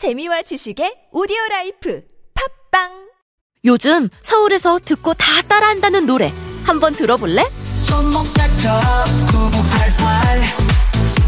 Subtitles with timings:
[0.00, 2.00] 재미와 지식의 오디오 라이프
[2.32, 2.88] 팟빵!
[3.66, 6.32] 요즘 서울에서 듣고 다 따라한다는 노래
[6.64, 7.44] 한번 들어볼래?
[7.74, 8.80] 손목 닥터
[9.30, 10.40] 9988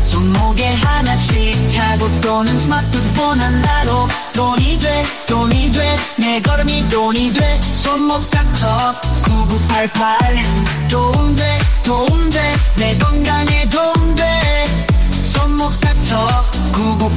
[0.00, 4.08] 손목에 하나씩 차고 또는 스마트폰 하나로.
[4.34, 7.60] 돈이 돼 돈이 돼 내 걸음이 돈이 돼.
[7.60, 10.18] 손목 닥터 9988
[10.90, 12.40] 도움돼 도움돼
[12.78, 14.24] 내 건강에 도움돼.
[15.22, 16.51] 손목 닥터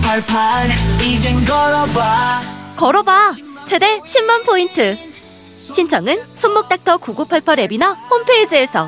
[0.05, 0.69] 9988
[1.01, 2.41] 이젠 걸어봐
[2.77, 3.33] 걸어봐
[3.65, 4.95] 최대 10만 포인트
[5.53, 8.87] 신청은 손목닥터 9988 앱이나 홈페이지에서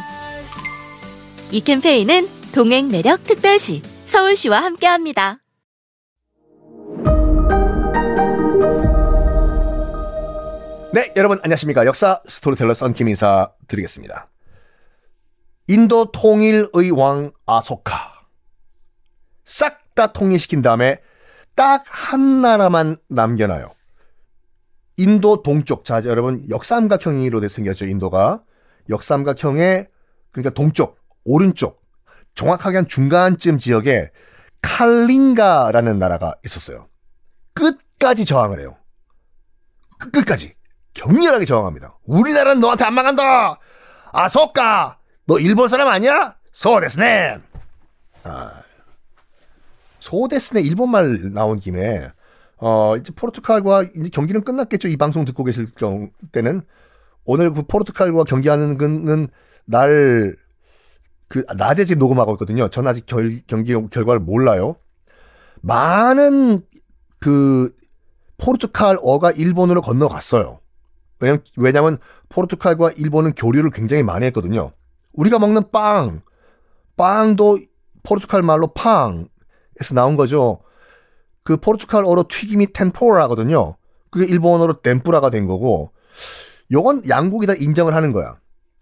[1.49, 5.39] 이 캠페인은 동행 매력 특별시 서울시와 함께합니다.
[10.93, 11.85] 네, 여러분 안녕하십니까.
[11.87, 14.29] 역사 스토리텔러 썬킴 인사 드리겠습니다.
[15.67, 18.27] 인도 통일의 왕 아소카.
[19.45, 21.01] 싹 다 통일시킨 다음에
[21.57, 23.69] 딱 한 나라만 남겨놔요.
[24.97, 25.83] 인도 동쪽.
[25.83, 28.41] 자, 여러분 역삼각형으로 생겼죠, 인도가.
[28.89, 29.89] 역삼각형의
[30.31, 31.81] 그러니까 동쪽, 오른쪽,
[32.35, 34.11] 정확하게 한 중간쯤 지역에
[34.61, 36.87] 칼링가라는 나라가 있었어요.
[37.53, 38.77] 끝까지 저항을 해요.
[39.99, 40.55] 끝, 끝까지.
[40.93, 41.99] 격렬하게 저항합니다.
[42.07, 43.59] 우리나라는 너한테 안 망한다!
[44.13, 44.97] 아소까!
[45.25, 46.35] 너 일본 사람 아니야?
[46.53, 47.37] 소데스네!
[48.23, 48.61] 아,
[50.07, 52.09] 소데스네 일본말 나온 김에,
[52.57, 54.87] 어, 이제 포르투갈과 이제 경기는 끝났겠죠.
[54.87, 56.61] 이 방송 듣고 계실 경 때는.
[57.25, 59.27] 오늘 그 포르투갈과 경기하는 거는
[59.65, 60.37] 날,
[61.27, 62.69] 그, 낮에 지금 녹음하고 있거든요.
[62.69, 64.77] 전 아직 결, 경기 결과를 몰라요.
[65.61, 66.61] 많은
[67.19, 67.75] 그,
[68.37, 70.61] 포르투갈어가 일본으로 건너갔어요.
[71.19, 71.97] 왜냐면, 왜냐면
[72.29, 74.71] 포르투갈과 일본은 교류를 굉장히 많이 했거든요.
[75.11, 76.21] 우리가 먹는 빵,
[76.95, 77.59] 빵도
[78.03, 80.59] 포르투갈 말로 pão에서 나온 거죠.
[81.43, 83.77] 그 포르투갈어로 튀김이 têmpora거든요.
[84.09, 85.91] 그게 일본어로 天ぷら가 된 거고,
[86.71, 88.37] 요건 양국이 다 인정을 하는 거야.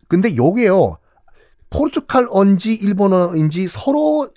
[0.08, 0.98] 근데 요게요,
[1.70, 4.28] 포르투갈어인지 일본어인지 서로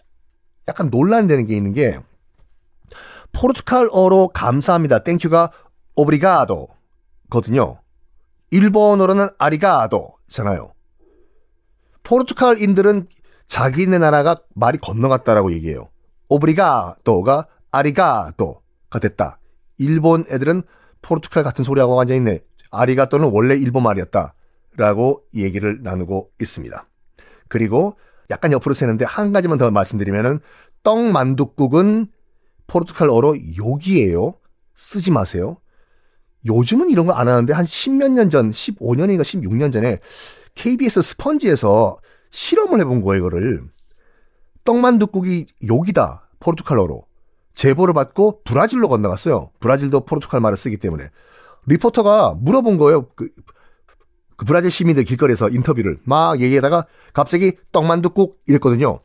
[0.67, 1.99] 약간 논란되는 게 있는 게,
[3.33, 5.05] 포르투갈어로 감사합니다.
[5.05, 5.53] thank you가
[5.97, 7.81] obrigado거든요.
[8.51, 10.73] 일본어로는 아리가도잖아요.
[12.03, 13.09] 포르투갈인들은
[13.49, 15.89] 자기네 나라가 말이 건너갔다라고 얘기해요.
[16.29, 19.39] obrigado가 아리가도가 됐다.
[19.79, 20.63] 일본 애들은
[21.03, 22.41] 포르투갈 같은 소리하고 앉아있네.
[22.71, 24.35] 아리가도는 원래 일본 말이었다.
[24.77, 26.87] 라고 얘기를 나누고 있습니다.
[27.49, 27.97] 그리고
[28.31, 30.41] 약간 옆으로 새는데 한 가지만 더 말씀드리면은
[30.83, 32.09] 떡만둣국은
[32.67, 34.35] 포르투갈어로 욕이에요.
[34.75, 35.57] 쓰지 마세요.
[36.47, 39.99] 요즘은 이런 거 안 하는데 한 10몇 년 전, 15년인가 16년 전에
[40.55, 41.97] KBS 스펀지에서
[42.31, 43.65] 실험을 해본 거예요, 이거를.
[44.69, 46.29] 떡만둣국이 욕이다.
[46.41, 47.07] 포르투갈어로.
[47.55, 49.51] 제보를 받고 브라질로 건너갔어요.
[49.61, 51.09] 브라질도 포르투갈 말을 쓰기 때문에.
[51.65, 53.09] 리포터가 물어본 거예요.
[53.17, 53.31] 그,
[54.37, 59.01] 그 브라질 시민들 길거리에서 인터뷰를 막 얘기하다가 갑자기 떡만둣국 이랬거든요.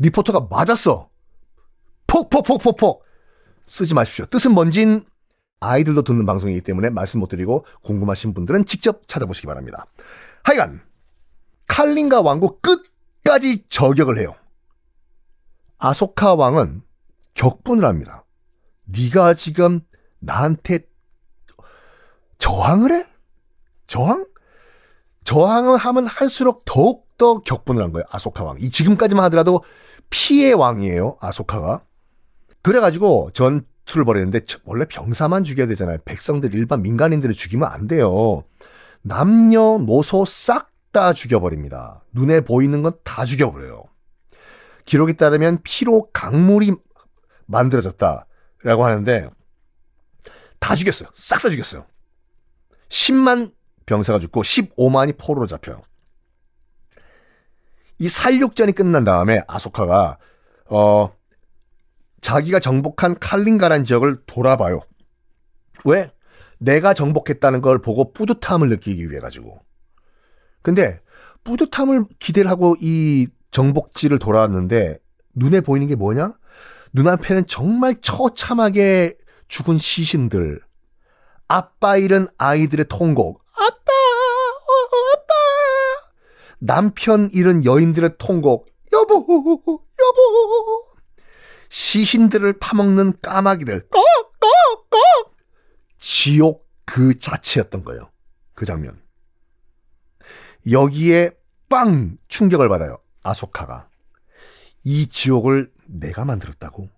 [0.00, 1.08] 리포터가 맞았어.
[2.08, 3.04] 폭폭폭폭폭.
[3.66, 4.26] 쓰지 마십시오.
[4.26, 5.04] 뜻은 뭔진
[5.60, 9.86] 아이들도 듣는 방송이기 때문에 말씀 못 드리고 궁금하신 분들은 직접 찾아보시기 바랍니다.
[10.42, 10.82] 하여간
[11.68, 14.34] 칼린가 왕국 끝까지 저격을 해요.
[15.78, 16.82] 아소카 왕은
[17.34, 18.24] 격분을 합니다.
[18.84, 19.80] 네가 지금
[20.18, 20.80] 나한테
[22.38, 23.06] 저항을 해?
[23.86, 24.26] 저항?
[25.24, 28.04] 저항을 하면 할수록 더욱더 격분을 한 거예요.
[28.10, 28.56] 아소카 왕.
[28.60, 29.62] 이 지금까지만 하더라도
[30.10, 31.16] 피해 왕이에요.
[31.20, 31.82] 아소카가.
[32.62, 35.98] 그래가지고 전투를 벌였는데 원래 병사만 죽여야 되잖아요.
[36.04, 38.44] 백성들 일반 민간인들을 죽이면 안 돼요.
[39.02, 42.02] 남녀 노소 싹 다 죽여버립니다.
[42.12, 43.84] 눈에 보이는 건 다 죽여버려요.
[44.86, 46.72] 기록에 따르면 피로 강물이
[47.46, 49.28] 만들어졌다라고 하는데
[50.58, 51.10] 다 죽였어요.
[51.14, 51.86] 싹 다 죽였어요.
[52.88, 53.52] 10만
[53.84, 55.82] 병사가 죽고 15만이 포로로 잡혀요.
[57.98, 60.18] 이 살육전이 끝난 다음에 아소카가
[60.70, 61.12] 어
[62.20, 64.80] 자기가 정복한 칼린가란 지역을 돌아봐요.
[65.84, 66.10] 왜?
[66.58, 69.60] 내가 정복했다는 걸 보고 뿌듯함을 느끼기 위해 가지고.
[70.62, 71.00] 근데
[71.44, 74.98] 뿌듯함을 기대를 하고 이 정복지를 돌아왔는데
[75.34, 76.34] 눈에 보이는 게 뭐냐?
[76.92, 79.16] 눈앞에는 정말 처참하게
[79.48, 80.60] 죽은 시신들.
[81.48, 83.44] 아빠 잃은 아이들의 통곡.
[83.52, 85.34] 아빠, 어, 아빠.
[86.58, 88.68] 남편 잃은 여인들의 통곡.
[88.92, 89.82] 여보, 여보.
[91.68, 93.88] 시신들을 파먹는 까마귀들.
[93.88, 94.02] 꺽,
[94.40, 95.36] 꺽, 꺽.
[95.98, 98.10] 지옥 그 자체였던 거예요.
[98.54, 99.00] 그 장면.
[100.70, 101.30] 여기에
[101.68, 102.98] 빵 충격을 받아요.
[103.28, 103.88] 아소카가.
[104.84, 106.88] 이 지옥을 내가 만들었다고?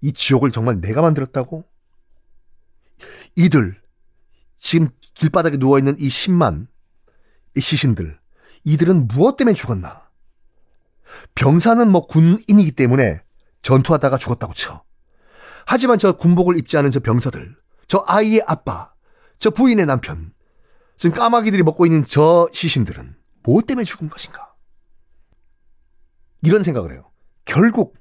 [0.00, 1.64] 이 지옥을 정말 내가 만들었다고?
[3.36, 3.80] 이들
[4.58, 6.66] 지금 길바닥에 누워 있는 이 10만
[7.56, 8.18] 이 시신들
[8.64, 10.08] 이들은 무엇 때문에 죽었나?
[11.34, 13.22] 병사는 뭐 군인이기 때문에
[13.62, 14.82] 전투하다가 죽었다고 쳐.
[15.66, 17.56] 하지만 저 군복을 입지 않은 저 병사들,
[17.86, 18.92] 저 아이의 아빠,
[19.38, 20.32] 저 부인의 남편,
[20.96, 24.51] 지금 까마귀들이 먹고 있는 저 시신들은 무엇 때문에 죽은 것인가?
[26.42, 27.10] 이런 생각을 해요.
[27.44, 27.94] 결국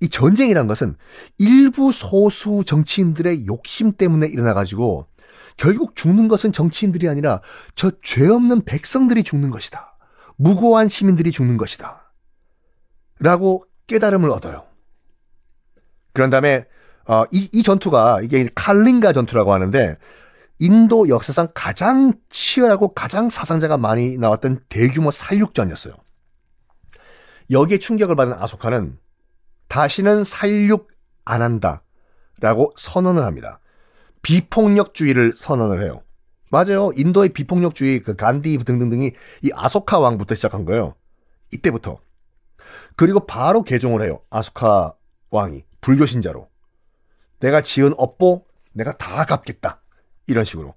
[0.00, 0.94] 이 전쟁이란 것은
[1.38, 5.06] 일부 소수 정치인들의 욕심 때문에 일어나가지고
[5.56, 7.40] 결국 죽는 것은 정치인들이 아니라
[7.74, 9.96] 저 죄 없는 백성들이 죽는 것이다.
[10.36, 12.12] 무고한 시민들이 죽는 것이다.
[13.18, 14.64] 라고 깨달음을 얻어요.
[16.12, 16.66] 그런 다음에
[17.06, 19.96] 어, 이, 이 전투가 이게 칼링가 전투라고 하는데
[20.58, 25.94] 인도 역사상 가장 치열하고 가장 사상자가 많이 나왔던 대규모 살육전이었어요.
[27.50, 28.98] 여기에 충격을 받은 아소카는
[29.68, 30.88] 다시는 살육
[31.24, 31.82] 안 한다.
[32.40, 33.60] 라고 선언을 합니다.
[34.22, 36.02] 비폭력주의를 선언을 해요.
[36.50, 36.92] 맞아요.
[36.96, 39.12] 인도의 비폭력주의, 그 간디 등등등이
[39.42, 40.94] 이 아소카 왕부터 시작한 거예요.
[41.52, 41.98] 이때부터.
[42.94, 44.20] 그리고 바로 개종을 해요.
[44.30, 44.94] 아소카
[45.30, 45.64] 왕이.
[45.80, 46.48] 불교 신자로.
[47.40, 49.82] 내가 지은 업보, 내가 다 갚겠다.
[50.26, 50.74] 이런 식으로.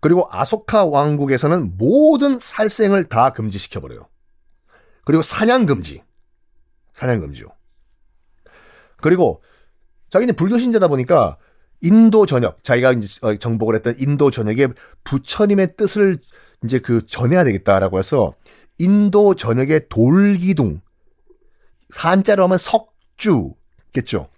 [0.00, 4.08] 그리고 아소카 왕국에서는 모든 살생을 다 금지시켜버려요.
[5.04, 6.02] 그리고 사냥 금지.
[6.92, 7.48] 사냥 금지요.
[8.98, 9.42] 그리고
[10.10, 11.36] 자기는 불교 신자다 보니까
[11.80, 14.68] 인도 전역, 자기가 이제 어, 정복을 했던 인도 전역에
[15.04, 16.18] 부처님의 뜻을
[16.64, 18.34] 이제 그 전해야 되겠다라고 해서
[18.78, 20.80] 인도 전역의 돌기둥,
[21.94, 24.28] 한자로 하면 석주겠죠.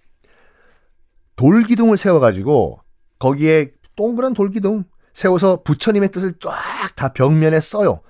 [1.36, 2.80] 돌기둥을 세워가지고
[3.18, 8.00] 거기에 동그란 돌기둥 세워서 부처님의 뜻을 쫙 다 벽면에 써요.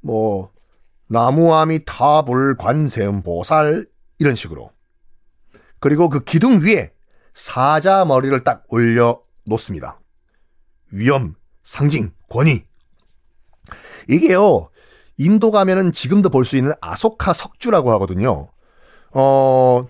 [0.00, 0.50] 뭐
[1.08, 3.86] 나무아미 타불 관세음 보살
[4.18, 4.70] 이런 식으로.
[5.80, 6.92] 그리고 그 기둥 위에
[7.34, 10.00] 사자 머리를 딱 올려 놓습니다.
[10.90, 12.64] 위엄, 상징, 권위.
[14.08, 14.70] 이게요,
[15.16, 18.48] 인도 가면은 지금도 볼 수 있는 아소카 석주라고 하거든요.
[19.12, 19.86] 어,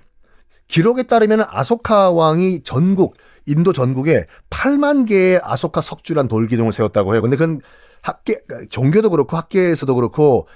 [0.69, 7.23] 기록에 따르면 아소카 왕이 전국, 인도 전국에 8만 개의 아소카 석주란 돌기둥을 세웠다고 해요.
[7.23, 7.61] 근데 그건
[8.03, 8.41] 학계,
[8.71, 10.49] 종교도 그렇고 학계에서도 그렇고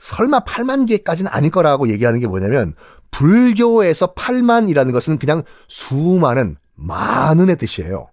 [0.00, 2.74] 설마 8만 개까지는 아닐 거라고 얘기하는 게 뭐냐면
[3.10, 8.08] 불교에서 8만이라는 것은 그냥 수많은 많은의 뜻이에요.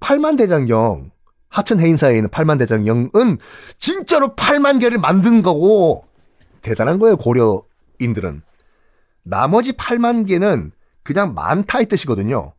[0.00, 1.10] 8만 대장경
[1.48, 3.38] 하천 해인사에 있는 8만 대장경은
[3.78, 6.04] 진짜로 8만 개를 만든 거고
[6.60, 8.42] 대단한 거예요 고려인들은.
[9.24, 10.72] 나머지 8만 개는
[11.02, 12.52] 그냥 많다의 뜻이거든요.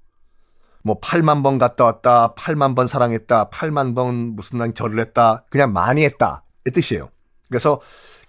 [0.84, 5.72] 뭐 8만 번 갔다 왔다, 8만 번 사랑했다, 8만 번 무슨 날 절을 했다, 그냥
[5.72, 7.10] 많이 했다 이 뜻이에요.
[7.48, 7.80] 그래서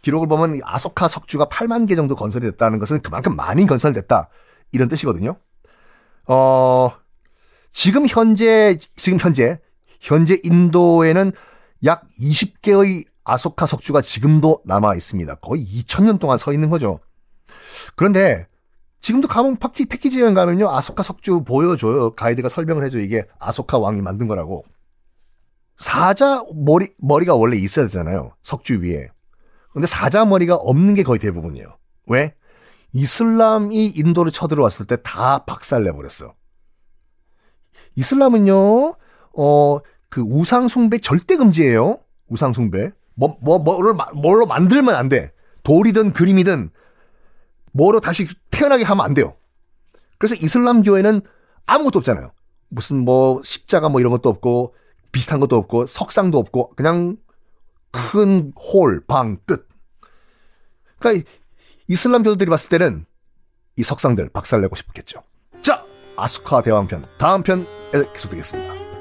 [0.04, 4.28] 기록을 보면 아소카 석주가 8만 개 정도 건설이 됐다는 것은 그만큼 많이 건설됐다.
[4.70, 5.36] 이런 뜻이거든요.
[6.26, 6.92] 어,
[7.72, 9.58] 지금 현재, 지금 현재,
[10.00, 11.32] 현재 인도에는
[11.86, 15.36] 약 20개의 아소카 석주가 지금도 남아 있습니다.
[15.36, 17.00] 거의 2000년 동안 서 있는 거죠.
[17.96, 18.46] 그런데
[19.00, 20.68] 지금도 가면 패키, 패키지 여행 가면요.
[20.68, 22.14] 아소카 석주 보여줘요.
[22.14, 22.98] 가이드가 설명을 해줘.
[22.98, 24.64] 이게 아소카 왕이 만든 거라고.
[25.78, 28.32] 사자 머리, 머리가 원래 있어야 되잖아요.
[28.42, 29.08] 석주 위에.
[29.74, 31.76] 근데 사자머리가 없는 게 거의 대부분이에요.
[32.06, 32.34] 왜?
[32.92, 36.32] 이슬람이 인도를 쳐들어왔을 때 다 박살내버렸어.
[37.96, 38.94] 이슬람은요,
[39.36, 41.98] 어, 그 우상숭배 절대 금지예요.
[42.28, 42.92] 우상숭배.
[43.14, 45.32] 뭐, 뭐, 뭐를, 뭘로 만들면 안 돼.
[45.64, 46.70] 돌이든 그림이든
[47.72, 49.34] 뭐로 다시 태어나게 하면 안 돼요.
[50.18, 51.20] 그래서 이슬람교에는
[51.66, 52.32] 아무것도 없잖아요.
[52.68, 54.74] 무슨 뭐 십자가 뭐 이런 것도 없고
[55.10, 57.16] 비슷한 것도 없고 석상도 없고 그냥
[57.90, 59.68] 큰 홀, 방, 끝.
[61.04, 61.30] 그러니까
[61.88, 63.04] 이슬람 교도들이 봤을 때는
[63.76, 65.22] 이 석상들 박살내고 싶겠죠.
[65.60, 65.84] 자,
[66.16, 67.64] 아수카 대왕편 다음 편에
[68.14, 68.93] 계속되겠습니다.